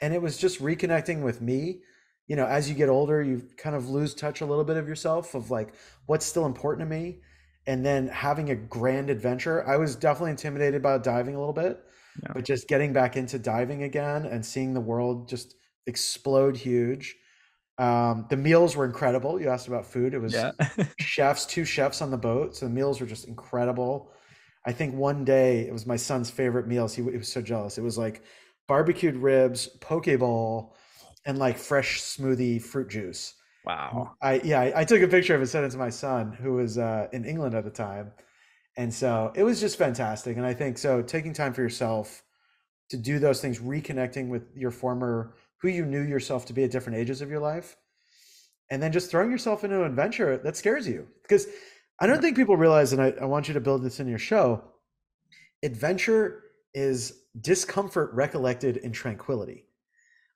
[0.00, 1.80] and it was just reconnecting with me.
[2.26, 4.86] You know, as you get older, you kind of lose touch a little bit of
[4.86, 5.74] yourself of like
[6.06, 7.20] what's still important to me,
[7.66, 9.66] and then having a grand adventure.
[9.66, 11.82] I was definitely intimidated about diving a little bit,
[12.22, 12.32] yeah.
[12.34, 15.54] but just getting back into diving again and seeing the world just
[15.86, 17.16] explode huge
[17.80, 19.40] um, the meals were incredible.
[19.40, 20.12] You asked about food.
[20.12, 20.52] It was yeah.
[20.98, 22.54] chefs, two chefs on the boat.
[22.54, 24.12] So the meals were just incredible.
[24.66, 26.94] I think one day it was my son's favorite meals.
[26.94, 27.78] He, he was so jealous.
[27.78, 28.22] It was like
[28.68, 30.76] barbecued ribs, poke bowl,
[31.24, 33.34] and like fresh smoothie fruit juice.
[33.64, 34.16] Wow.
[34.22, 36.54] I yeah, I, I took a picture of it, sent it to my son who
[36.54, 38.12] was uh, in England at the time,
[38.76, 40.36] and so it was just fantastic.
[40.36, 42.22] And I think so taking time for yourself
[42.90, 46.70] to do those things, reconnecting with your former who you knew yourself to be at
[46.70, 47.76] different ages of your life
[48.70, 51.46] and then just throwing yourself into an adventure that scares you because
[52.00, 54.18] i don't think people realize and I, I want you to build this in your
[54.18, 54.62] show
[55.62, 56.44] adventure
[56.74, 59.66] is discomfort recollected in tranquility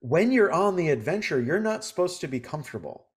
[0.01, 3.07] when you're on the adventure you're not supposed to be comfortable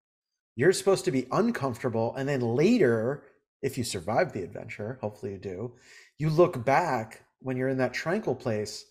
[0.57, 3.25] you're supposed to be uncomfortable and then later
[3.63, 5.73] if you survive the adventure hopefully you do
[6.19, 8.85] you look back when you're in that tranquil place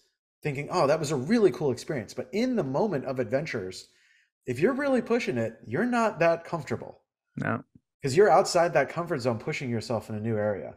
[0.44, 2.14] thinking, oh, that was a really cool experience.
[2.14, 3.90] But in the moment of adventures,
[4.46, 7.00] if you're really pushing it, you're not that comfortable.
[7.36, 7.64] No.
[8.02, 10.76] Because you're outside that comfort zone, pushing yourself in a new area.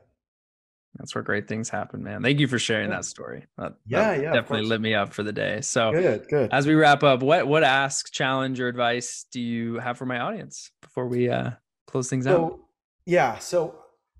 [0.96, 2.22] That's where great things happen, man.
[2.22, 2.96] Thank you for sharing yeah.
[2.96, 3.46] that story.
[3.56, 5.60] That, yeah, that yeah, definitely lit me up for the day.
[5.60, 6.52] So good, good.
[6.52, 10.18] As we wrap up, what what ask, challenge, or advice do you have for my
[10.18, 11.52] audience before we uh,
[11.86, 12.60] close things so, out?
[13.06, 13.76] Yeah, so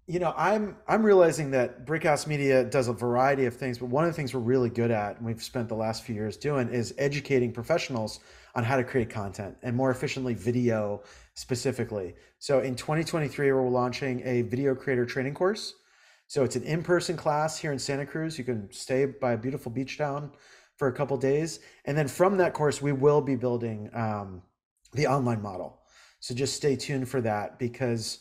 [0.07, 3.87] you know, I'm I'm realizing that Brick House Media does a variety of things, but
[3.87, 6.37] one of the things we're really good at, and we've spent the last few years
[6.37, 8.21] doing, is educating professionals
[8.55, 11.03] on how to create content and more efficiently video
[11.41, 12.15] specifically.
[12.39, 15.75] So in 2023, we're launching a video creator training course.
[16.27, 18.37] So it's an in-person class here in Santa Cruz.
[18.37, 20.33] You can stay by a beautiful beach town
[20.77, 24.43] for a couple days, and then from that course, we will be building um,
[24.93, 25.81] the online model.
[26.21, 28.19] So just stay tuned for that because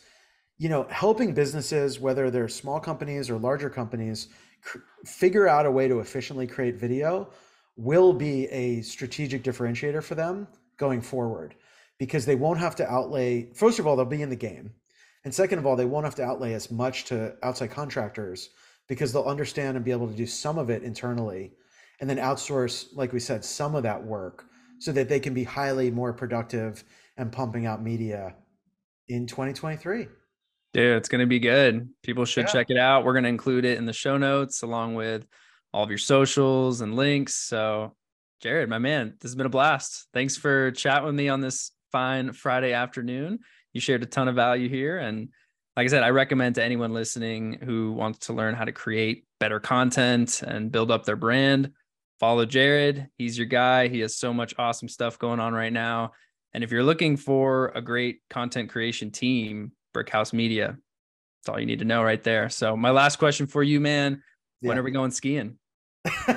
[0.58, 4.28] you know, helping businesses, whether they're small companies or larger companies,
[4.62, 7.30] cr- figure out a way to efficiently create video
[7.76, 10.48] will be a strategic differentiator for them
[10.78, 11.56] going forward
[12.00, 14.72] because they won't have to outlay, first of all, they'll be in the game.
[15.26, 18.50] And second of all, they won't have to outlay as much to outside contractors
[18.88, 21.52] because they'll understand and be able to do some of it internally
[22.00, 24.46] and then outsource, like we said, some of that work
[24.80, 26.84] so that they can be highly more productive
[27.18, 28.36] and pumping out media
[29.10, 30.08] in 2023.
[30.72, 31.90] Dude, it's going to be good.
[32.04, 32.52] People should yeah.
[32.52, 33.04] check it out.
[33.04, 35.26] We're going to include it in the show notes along with
[35.74, 37.36] all of your socials and links.
[37.36, 37.96] So,
[38.42, 40.08] Jared, my man, this has been a blast.
[40.14, 43.40] Thanks for chatting with me on this fine Friday afternoon.
[43.74, 44.98] You shared a ton of value here.
[44.98, 45.30] And
[45.78, 49.26] like I said, I recommend to anyone listening who wants to learn how to create
[49.40, 51.72] better content and build up their brand,
[52.20, 53.08] follow Jared.
[53.18, 53.88] He's your guy.
[53.88, 56.14] He has so much awesome stuff going on right now.
[56.54, 60.78] And if you're looking for a great content creation team, Brick House Media.
[61.40, 62.50] That's all you need to know right there.
[62.50, 64.22] So my last question for you, man.
[64.62, 64.82] When yeah.
[64.82, 65.58] are we going skiing?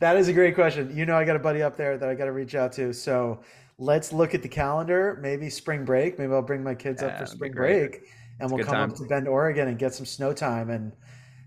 [0.00, 0.96] that is a great question.
[0.96, 2.92] You know, I got a buddy up there that I got to reach out to.
[2.92, 3.40] So
[3.78, 5.18] let's look at the calendar.
[5.22, 6.18] Maybe spring break.
[6.18, 8.02] Maybe I'll bring my kids yeah, up for spring break
[8.40, 8.90] and we'll come time.
[8.90, 10.92] up to Bend, Oregon and get some snow time and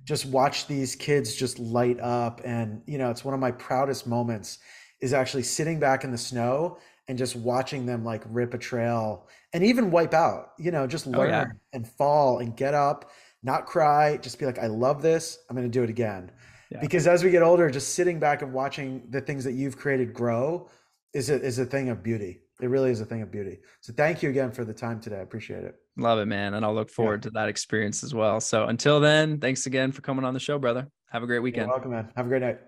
[0.06, 2.42] just watch these kids just light up.
[2.44, 4.60] And, you know, it's one of my proudest moments
[5.00, 6.78] is actually sitting back in the snow
[7.08, 11.08] and just watching them like rip a trail and even wipe out, you know, just
[11.08, 11.46] learn oh, yeah.
[11.74, 13.12] and fall and get up.
[13.44, 15.40] not cry, just be like, I love this.
[15.50, 16.32] I'm going to do it again.
[16.70, 16.80] Yeah.
[16.80, 20.14] Because as we get older, just sitting back and watching the things that you've created
[20.14, 20.70] grow
[21.14, 22.42] is a, is a thing of beauty.
[22.62, 23.60] It really is a thing of beauty.
[23.82, 25.18] So thank you again for the time today.
[25.18, 25.76] I appreciate it.
[25.98, 26.54] Love it, man.
[26.54, 27.30] And I'll look forward yeah.
[27.30, 28.40] to that experience as well.
[28.40, 30.88] So until then, thanks again for coming on the show, brother.
[31.10, 31.68] Have a great weekend.
[31.68, 32.12] You're welcome, man.
[32.16, 32.60] Have a great night.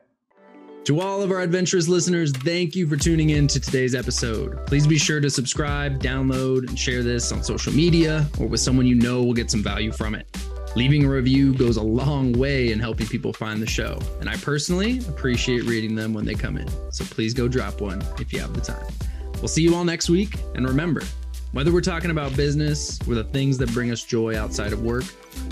[0.86, 4.66] To all of our adventurous listeners, thank you for tuning in to today's episode.
[4.66, 8.86] Please be sure to subscribe, download, and share this on social media or with someone
[8.86, 10.28] you know will get some value from it.
[10.76, 14.36] Leaving a review goes a long way in helping people find the show, and I
[14.38, 16.68] personally appreciate reading them when they come in.
[16.92, 18.88] So please go drop one if you have the time.
[19.36, 21.04] We'll see you all next week, and remember,
[21.52, 25.04] whether we're talking about business or the things that bring us joy outside of work,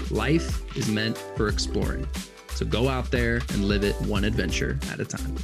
[0.09, 2.07] life is meant for exploring.
[2.55, 5.35] So go out there and live it one adventure at a time.